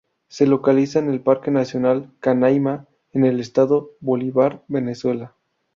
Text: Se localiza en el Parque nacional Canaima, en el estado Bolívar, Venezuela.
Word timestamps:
Se 0.29 0.47
localiza 0.47 0.97
en 0.97 1.11
el 1.11 1.21
Parque 1.21 1.51
nacional 1.51 2.09
Canaima, 2.21 2.87
en 3.13 3.23
el 3.23 3.39
estado 3.39 3.91
Bolívar, 3.99 4.63
Venezuela. 4.67 5.35